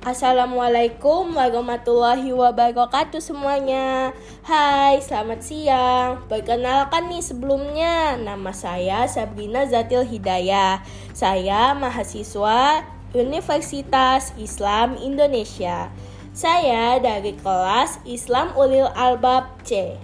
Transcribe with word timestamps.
Assalamualaikum 0.00 1.36
warahmatullahi 1.36 2.32
wabarakatuh 2.32 3.20
semuanya. 3.20 4.16
Hai 4.40 4.96
selamat 4.96 5.44
siang. 5.44 6.24
Perkenalkan 6.24 7.12
nih 7.12 7.20
sebelumnya 7.20 8.16
Nama 8.16 8.48
saya 8.48 9.04
Sabrina 9.04 9.68
Zatil 9.68 10.08
Hidayah. 10.08 10.80
Saya 11.12 11.76
mahasiswa 11.76 12.88
Universitas 13.12 14.32
Islam 14.40 14.96
Indonesia. 15.04 15.92
Saya 16.32 16.96
dari 16.96 17.36
kelas 17.36 18.00
Islam 18.08 18.56
Ulil 18.56 18.88
Albab 18.96 19.52
C 19.68 20.00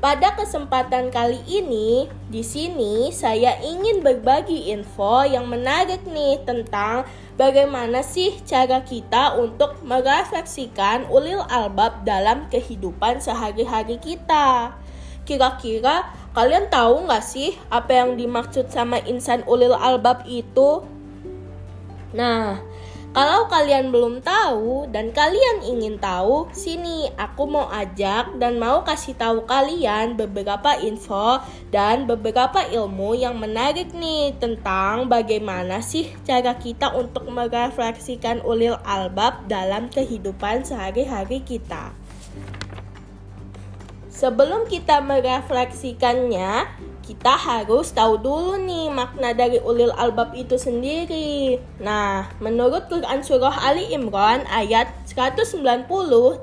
pada 0.00 0.32
kesempatan 0.32 1.12
kali 1.12 1.44
ini, 1.44 2.08
di 2.32 2.40
sini 2.40 3.12
saya 3.12 3.60
ingin 3.60 4.00
berbagi 4.00 4.72
info 4.72 5.28
yang 5.28 5.44
menarik 5.44 6.00
nih 6.08 6.40
tentang 6.48 7.04
bagaimana 7.36 8.00
sih 8.00 8.32
cara 8.48 8.80
kita 8.80 9.36
untuk 9.36 9.76
merefleksikan 9.84 11.04
ulil 11.12 11.44
albab 11.52 12.00
dalam 12.08 12.48
kehidupan 12.48 13.20
sehari-hari 13.20 14.00
kita. 14.00 14.72
Kira-kira 15.28 16.08
kalian 16.32 16.72
tahu 16.72 17.04
nggak 17.04 17.20
sih 17.20 17.60
apa 17.68 18.00
yang 18.00 18.16
dimaksud 18.16 18.72
sama 18.72 19.04
insan 19.04 19.44
ulil 19.44 19.76
albab 19.76 20.24
itu? 20.24 20.80
Nah, 22.16 22.56
kalau 23.10 23.50
kalian 23.50 23.90
belum 23.90 24.22
tahu 24.22 24.86
dan 24.94 25.10
kalian 25.10 25.66
ingin 25.66 25.98
tahu, 25.98 26.46
sini 26.54 27.10
aku 27.18 27.42
mau 27.42 27.66
ajak 27.66 28.38
dan 28.38 28.62
mau 28.62 28.86
kasih 28.86 29.18
tahu 29.18 29.42
kalian 29.50 30.14
beberapa 30.14 30.78
info 30.78 31.42
dan 31.74 32.06
beberapa 32.06 32.62
ilmu 32.70 33.18
yang 33.18 33.34
menarik 33.34 33.90
nih 33.90 34.38
tentang 34.38 35.10
bagaimana 35.10 35.82
sih 35.82 36.06
cara 36.22 36.54
kita 36.54 36.94
untuk 36.94 37.26
merefleksikan 37.26 38.46
ulil 38.46 38.78
albab 38.86 39.42
dalam 39.50 39.90
kehidupan 39.90 40.62
sehari-hari 40.62 41.42
kita. 41.42 41.90
Sebelum 44.06 44.70
kita 44.70 45.02
merefleksikannya, 45.02 46.68
kita 47.10 47.34
harus 47.34 47.90
tahu 47.90 48.22
dulu 48.22 48.54
nih 48.62 48.86
makna 48.86 49.34
dari 49.34 49.58
ulil 49.58 49.90
albab 49.98 50.30
itu 50.38 50.54
sendiri. 50.54 51.58
Nah, 51.82 52.30
menurut 52.38 52.86
Quran 52.86 53.26
Surah 53.26 53.66
Ali 53.66 53.90
Imran 53.90 54.46
ayat 54.46 54.94
190 55.10 55.90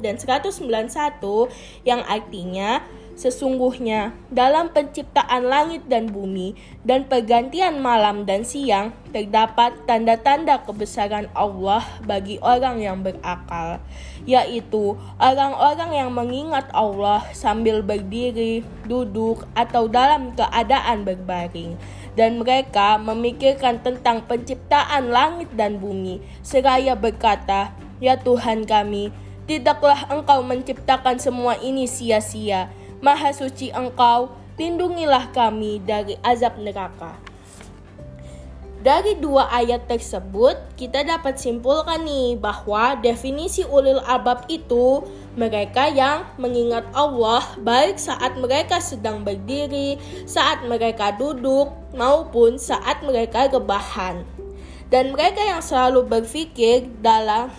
dan 0.03 0.19
191 0.19 1.47
yang 1.87 2.03
artinya 2.03 2.83
Sesungguhnya, 3.17 4.13
dalam 4.29 4.69
penciptaan 4.69 5.49
langit 5.49 5.89
dan 5.89 6.05
bumi 6.05 6.53
dan 6.85 7.09
pergantian 7.09 7.81
malam 7.81 8.29
dan 8.29 8.45
siang, 8.45 8.93
terdapat 9.09 9.73
tanda-tanda 9.89 10.61
kebesaran 10.61 11.25
Allah 11.33 11.81
bagi 12.05 12.37
orang 12.45 12.77
yang 12.77 13.01
berakal, 13.01 13.81
yaitu 14.29 14.93
orang-orang 15.17 15.97
yang 15.97 16.13
mengingat 16.13 16.69
Allah 16.77 17.25
sambil 17.33 17.81
berdiri, 17.81 18.61
duduk, 18.85 19.49
atau 19.57 19.89
dalam 19.89 20.37
keadaan 20.37 21.01
berbaring. 21.01 21.73
Dan 22.13 22.45
mereka 22.45 23.01
memikirkan 23.01 23.81
tentang 23.81 24.29
penciptaan 24.29 25.09
langit 25.09 25.49
dan 25.57 25.81
bumi, 25.81 26.21
seraya 26.45 26.93
berkata, 26.93 27.73
Ya 27.97 28.13
Tuhan 28.13 28.69
kami, 28.69 29.09
tidaklah 29.49 30.05
Engkau 30.13 30.45
menciptakan 30.45 31.17
semua 31.17 31.57
ini 31.57 31.89
sia-sia, 31.89 32.69
Maha 32.97 33.29
suci 33.29 33.69
engkau, 33.69 34.33
lindungilah 34.57 35.29
kami 35.29 35.77
dari 35.85 36.17
azab 36.25 36.57
neraka. 36.57 37.13
Dari 38.81 39.17
dua 39.17 39.49
ayat 39.53 39.89
tersebut, 39.89 40.57
kita 40.77 41.05
dapat 41.05 41.37
simpulkan 41.37 42.01
nih 42.05 42.37
bahwa 42.37 42.97
definisi 42.97 43.65
ulil 43.65 44.01
albab 44.05 44.45
itu 44.49 45.01
mereka 45.37 45.89
yang 45.89 46.25
mengingat 46.41 46.85
Allah 46.93 47.41
baik 47.61 48.01
saat 48.01 48.37
mereka 48.37 48.81
sedang 48.81 49.21
berdiri, 49.21 49.97
saat 50.25 50.65
mereka 50.65 51.13
duduk, 51.13 51.73
maupun 51.93 52.57
saat 52.57 53.01
mereka 53.05 53.49
rebahan. 53.49 54.25
Dan 54.89 55.13
mereka 55.13 55.41
yang 55.43 55.61
selalu 55.61 56.07
berpikir 56.07 56.89
dalam 57.03 57.53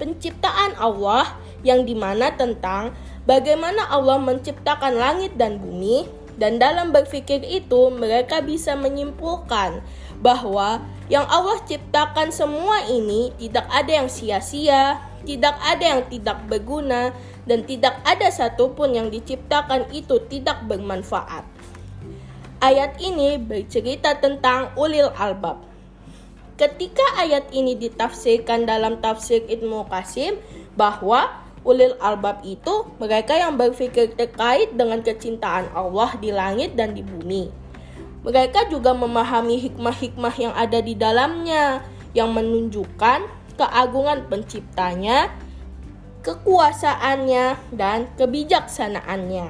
penciptaan 0.00 0.76
Allah 0.80 1.36
yang 1.64 1.88
di 1.88 1.96
mana 1.96 2.32
tentang 2.34 2.92
bagaimana 3.24 3.88
Allah 3.88 4.20
menciptakan 4.20 4.96
langit 4.96 5.36
dan 5.36 5.60
bumi, 5.60 6.08
dan 6.34 6.58
dalam 6.58 6.90
berpikir 6.90 7.46
itu 7.46 7.94
mereka 7.94 8.42
bisa 8.42 8.74
menyimpulkan 8.74 9.84
bahwa 10.18 10.82
yang 11.06 11.28
Allah 11.28 11.60
ciptakan 11.68 12.32
semua 12.34 12.88
ini 12.90 13.30
tidak 13.38 13.68
ada 13.70 13.92
yang 14.02 14.08
sia-sia, 14.10 14.98
tidak 15.22 15.54
ada 15.62 15.84
yang 15.84 16.02
tidak 16.08 16.42
berguna, 16.48 17.12
dan 17.44 17.62
tidak 17.68 18.00
ada 18.08 18.32
satupun 18.32 18.96
yang 18.96 19.08
diciptakan 19.12 19.86
itu 19.92 20.16
tidak 20.26 20.64
bermanfaat. 20.64 21.44
Ayat 22.64 22.96
ini 22.96 23.36
bercerita 23.36 24.16
tentang 24.16 24.72
ulil 24.80 25.12
albab. 25.20 25.60
Ketika 26.56 27.20
ayat 27.20 27.52
ini 27.52 27.76
ditafsirkan 27.76 28.64
dalam 28.64 29.02
tafsir 29.04 29.44
Ibnu 29.44 29.84
Qasim 29.90 30.40
bahwa 30.72 31.43
ulil 31.64 31.96
albab 31.98 32.44
itu 32.44 32.86
mereka 33.00 33.34
yang 33.34 33.56
berpikir 33.56 34.12
terkait 34.14 34.76
dengan 34.76 35.00
kecintaan 35.00 35.72
Allah 35.72 36.12
di 36.20 36.30
langit 36.30 36.76
dan 36.76 36.92
di 36.92 37.00
bumi. 37.00 37.48
Mereka 38.24 38.72
juga 38.72 38.96
memahami 38.96 39.60
hikmah-hikmah 39.68 40.34
yang 40.40 40.54
ada 40.56 40.80
di 40.80 40.96
dalamnya 40.96 41.84
yang 42.16 42.32
menunjukkan 42.32 43.28
keagungan 43.60 44.24
penciptanya, 44.28 45.28
kekuasaannya, 46.24 47.76
dan 47.76 48.08
kebijaksanaannya. 48.16 49.48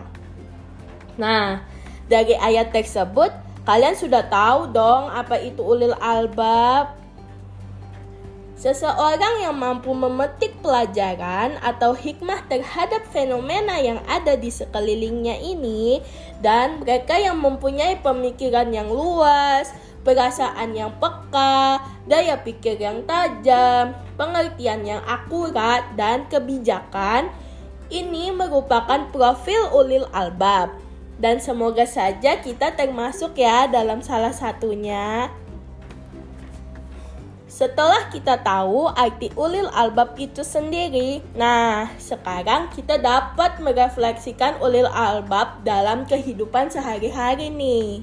Nah, 1.14 1.62
dari 2.10 2.34
ayat 2.34 2.74
tersebut, 2.74 3.30
kalian 3.62 3.94
sudah 3.94 4.26
tahu 4.26 4.74
dong 4.74 5.06
apa 5.06 5.38
itu 5.38 5.62
ulil 5.62 5.94
albab. 6.02 7.03
Seseorang 8.64 9.44
yang 9.44 9.60
mampu 9.60 9.92
memetik 9.92 10.56
pelajaran 10.64 11.60
atau 11.60 11.92
hikmah 11.92 12.48
terhadap 12.48 13.04
fenomena 13.12 13.76
yang 13.76 14.00
ada 14.08 14.40
di 14.40 14.48
sekelilingnya 14.48 15.36
ini, 15.36 16.00
dan 16.40 16.80
mereka 16.80 17.20
yang 17.20 17.36
mempunyai 17.44 18.00
pemikiran 18.00 18.72
yang 18.72 18.88
luas, 18.88 19.68
perasaan 20.00 20.72
yang 20.72 20.96
peka, 20.96 21.84
daya 22.08 22.40
pikir 22.40 22.80
yang 22.80 23.04
tajam, 23.04 23.92
pengertian 24.16 24.80
yang 24.80 25.04
akurat, 25.04 25.84
dan 25.92 26.24
kebijakan, 26.32 27.28
ini 27.92 28.32
merupakan 28.32 29.12
profil 29.12 29.76
ulil 29.76 30.08
albab. 30.16 30.72
Dan 31.20 31.36
semoga 31.36 31.84
saja 31.84 32.40
kita 32.40 32.72
termasuk 32.72 33.36
ya 33.36 33.68
dalam 33.68 34.00
salah 34.00 34.32
satunya. 34.32 35.28
Setelah 37.54 38.10
kita 38.10 38.42
tahu 38.42 38.90
arti 38.90 39.30
ulil 39.38 39.70
albab 39.70 40.18
itu 40.18 40.42
sendiri, 40.42 41.22
nah 41.38 41.86
sekarang 42.02 42.66
kita 42.74 42.98
dapat 42.98 43.62
merefleksikan 43.62 44.58
ulil 44.58 44.90
albab 44.90 45.62
dalam 45.62 46.02
kehidupan 46.02 46.74
sehari-hari 46.74 47.54
nih. 47.54 48.02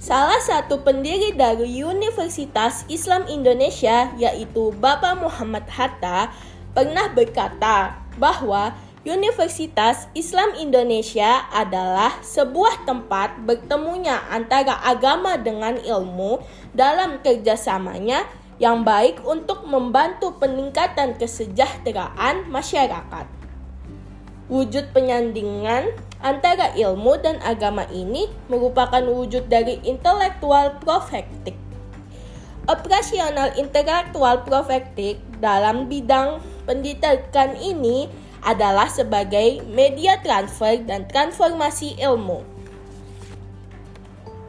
Salah 0.00 0.40
satu 0.40 0.80
pendiri 0.80 1.36
dari 1.36 1.84
Universitas 1.84 2.88
Islam 2.88 3.28
Indonesia 3.28 4.16
yaitu 4.16 4.72
Bapak 4.80 5.20
Muhammad 5.20 5.68
Hatta 5.68 6.32
pernah 6.72 7.12
berkata 7.12 8.00
bahwa 8.16 8.72
Universitas 9.08 10.10
Islam 10.12 10.52
Indonesia 10.58 11.46
adalah 11.54 12.18
sebuah 12.20 12.84
tempat 12.84 13.40
bertemunya 13.46 14.20
antara 14.28 14.74
agama 14.84 15.38
dengan 15.38 15.80
ilmu 15.80 16.42
dalam 16.76 17.22
kerjasamanya 17.22 18.26
yang 18.58 18.82
baik 18.82 19.22
untuk 19.22 19.66
membantu 19.66 20.34
peningkatan 20.38 21.14
kesejahteraan 21.14 22.50
masyarakat. 22.50 23.26
Wujud 24.50 24.90
penyandingan 24.90 25.94
antara 26.18 26.74
ilmu 26.74 27.20
dan 27.22 27.38
agama 27.46 27.86
ini 27.94 28.26
merupakan 28.50 29.02
wujud 29.06 29.46
dari 29.46 29.78
intelektual 29.86 30.74
profektik. 30.82 31.54
Operasional 32.68 33.56
intelektual 33.56 34.44
profektik 34.44 35.22
dalam 35.40 35.88
bidang 35.88 36.42
pendidikan 36.68 37.56
ini 37.56 38.10
adalah 38.44 38.90
sebagai 38.92 39.64
media 39.72 40.20
transfer 40.20 40.76
dan 40.84 41.08
transformasi 41.08 41.96
ilmu. 41.96 42.57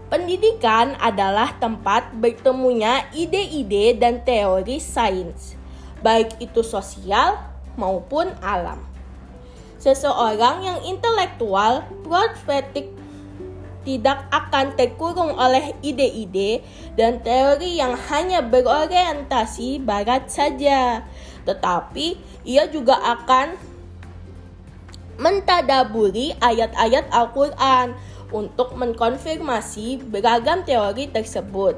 Pendidikan 0.10 0.98
adalah 0.98 1.54
tempat 1.62 2.18
bertemunya 2.18 3.06
ide-ide 3.14 3.94
dan 3.94 4.26
teori 4.26 4.82
sains, 4.82 5.54
baik 6.02 6.42
itu 6.42 6.66
sosial 6.66 7.38
maupun 7.78 8.34
alam. 8.42 8.82
Seseorang 9.78 10.66
yang 10.66 10.80
intelektual, 10.82 11.86
profetik, 12.02 12.90
tidak 13.86 14.26
akan 14.34 14.74
terkurung 14.74 15.38
oleh 15.38 15.78
ide-ide 15.86 16.66
dan 16.98 17.22
teori 17.22 17.78
yang 17.78 17.94
hanya 18.10 18.42
berorientasi 18.42 19.78
barat 19.80 20.26
saja, 20.26 21.06
tetapi 21.46 22.18
ia 22.44 22.66
juga 22.66 22.98
akan 22.98 23.56
mentadaburi 25.22 26.34
ayat-ayat 26.42 27.08
Al-Quran 27.14 27.94
untuk 28.30 28.78
mengkonfirmasi 28.78 30.06
beragam 30.10 30.62
teori 30.66 31.10
tersebut. 31.10 31.78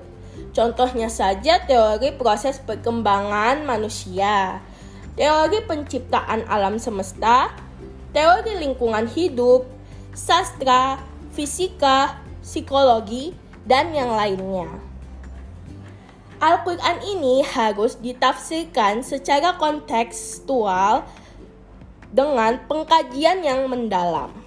Contohnya 0.51 1.07
saja 1.07 1.63
teori 1.63 2.11
proses 2.15 2.59
perkembangan 2.59 3.63
manusia, 3.63 4.59
teori 5.15 5.63
penciptaan 5.63 6.43
alam 6.47 6.75
semesta, 6.75 7.55
teori 8.11 8.59
lingkungan 8.59 9.07
hidup, 9.07 9.63
sastra, 10.11 10.99
fisika, 11.31 12.19
psikologi, 12.43 13.31
dan 13.63 13.95
yang 13.95 14.11
lainnya. 14.11 14.67
Al-Quran 16.41 16.97
ini 17.05 17.45
harus 17.45 18.01
ditafsirkan 18.01 19.05
secara 19.05 19.61
kontekstual 19.61 21.05
dengan 22.09 22.57
pengkajian 22.65 23.45
yang 23.45 23.69
mendalam. 23.69 24.40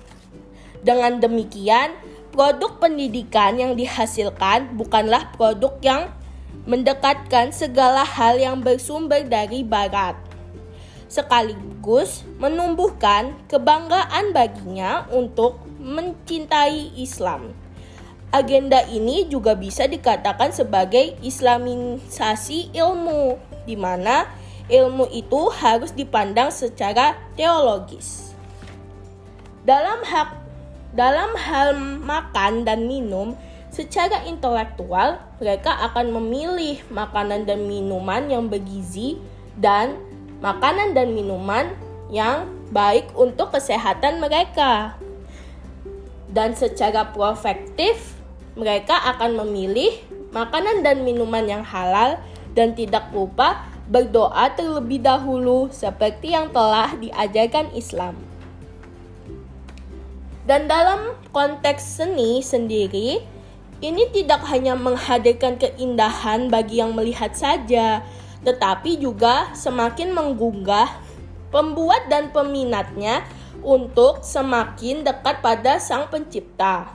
Dengan 0.85 1.17
demikian, 1.17 1.97
produk 2.29 2.77
pendidikan 2.77 3.57
yang 3.57 3.73
dihasilkan 3.73 4.77
bukanlah 4.77 5.33
produk 5.33 5.73
yang 5.81 6.13
mendekatkan 6.69 7.57
segala 7.57 8.05
hal 8.05 8.37
yang 8.37 8.61
bersumber 8.61 9.25
dari 9.25 9.65
barat, 9.65 10.17
sekaligus 11.09 12.25
menumbuhkan 12.37 13.33
kebanggaan 13.49 14.37
baginya 14.37 15.09
untuk 15.09 15.61
mencintai 15.81 16.97
Islam. 17.01 17.53
Agenda 18.35 18.83
ini 18.91 19.25
juga 19.31 19.55
bisa 19.55 19.87
dikatakan 19.89 20.51
sebagai 20.51 21.15
islamisasi 21.23 22.75
ilmu, 22.75 23.39
di 23.63 23.79
mana 23.79 24.27
ilmu 24.67 25.07
itu 25.13 25.49
harus 25.55 25.95
dipandang 25.95 26.51
secara 26.51 27.15
teologis. 27.39 28.35
Dalam 29.65 30.03
hak 30.03 30.44
dalam 30.95 31.35
hal 31.35 31.75
makan 32.07 32.63
dan 32.63 32.87
minum, 32.87 33.35
secara 33.75 34.23
intelektual 34.31 35.19
mereka 35.43 35.75
akan 35.91 36.15
memilih 36.15 36.79
makanan 36.95 37.51
dan 37.51 37.67
minuman 37.67 38.31
yang 38.31 38.47
bergizi 38.47 39.19
dan 39.59 39.99
makanan 40.39 40.95
dan 40.95 41.11
minuman 41.11 41.75
yang 42.15 42.47
baik 42.71 43.11
untuk 43.19 43.51
kesehatan 43.51 44.23
mereka. 44.23 44.95
Dan 46.31 46.55
secara 46.55 47.11
profektif, 47.11 48.15
mereka 48.55 48.95
akan 49.15 49.43
memilih 49.43 49.99
makanan 50.31 50.87
dan 50.87 51.03
minuman 51.03 51.43
yang 51.47 51.67
halal 51.67 52.23
dan 52.55 52.75
tidak 52.79 53.11
lupa 53.11 53.67
berdoa 53.91 54.51
terlebih 54.55 55.03
dahulu 55.03 55.69
seperti 55.75 56.35
yang 56.35 56.55
telah 56.55 56.95
diajarkan 56.99 57.75
Islam. 57.75 58.34
Dan 60.45 60.69
dalam 60.69 61.17
konteks 61.33 62.05
seni 62.05 62.45
sendiri, 62.45 63.25
ini 63.81 64.05
tidak 64.13 64.45
hanya 64.53 64.77
menghadirkan 64.77 65.57
keindahan 65.57 66.53
bagi 66.53 66.85
yang 66.85 66.93
melihat 66.93 67.33
saja, 67.33 68.05
tetapi 68.45 69.01
juga 69.01 69.57
semakin 69.57 70.13
menggugah 70.13 70.89
pembuat 71.49 72.13
dan 72.13 72.29
peminatnya 72.29 73.25
untuk 73.65 74.21
semakin 74.21 75.01
dekat 75.01 75.41
pada 75.41 75.81
Sang 75.81 76.13
Pencipta. 76.13 76.93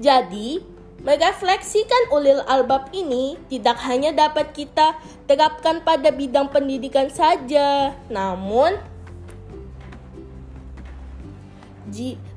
Jadi, 0.00 0.64
merefleksikan 1.04 2.08
ulil 2.08 2.40
albab 2.48 2.88
ini 2.96 3.36
tidak 3.52 3.76
hanya 3.84 4.16
dapat 4.16 4.56
kita 4.56 4.96
terapkan 5.28 5.84
pada 5.84 6.08
bidang 6.08 6.48
pendidikan 6.48 7.12
saja, 7.12 7.92
namun 8.08 8.95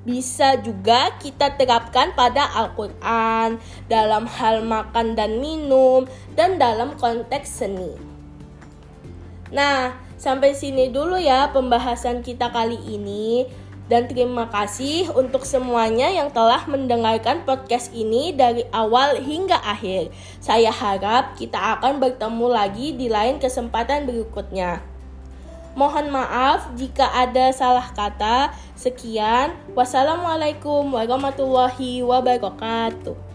bisa 0.06 0.57
juga 0.62 1.13
kita 1.18 1.57
terapkan 1.57 2.13
pada 2.13 2.46
Al-Quran 2.54 3.57
dalam 3.90 4.30
hal 4.30 4.62
makan 4.63 5.18
dan 5.18 5.42
minum 5.42 6.06
dan 6.38 6.62
dalam 6.62 6.96
konteks 6.96 7.66
seni. 7.66 7.94
Nah, 9.50 9.98
sampai 10.18 10.54
sini 10.54 10.94
dulu 10.94 11.18
ya 11.18 11.50
pembahasan 11.50 12.22
kita 12.22 12.54
kali 12.54 12.78
ini. 12.86 13.50
Dan 13.90 14.06
terima 14.06 14.46
kasih 14.54 15.10
untuk 15.18 15.50
semuanya 15.50 16.13
yang 16.13 16.30
telah 16.30 16.62
mendengarkan 16.69 17.42
podcast 17.42 17.90
ini 17.90 18.30
dari 18.38 18.62
awal 18.69 19.18
hingga 19.18 19.57
akhir. 19.66 20.13
Saya 20.38 20.69
harap 20.69 21.34
kita 21.34 21.57
akan 21.81 21.98
bertemu 21.98 22.48
lagi 22.54 22.94
di 22.94 23.10
lain 23.10 23.42
kesempatan 23.42 24.06
berikutnya. 24.06 24.89
Mohon 25.77 26.10
maaf 26.10 26.74
jika 26.74 27.06
ada 27.13 27.54
salah 27.54 27.94
kata. 27.94 28.54
Sekian, 28.74 29.54
wassalamualaikum 29.77 30.89
warahmatullahi 30.89 32.01
wabarakatuh. 32.01 33.29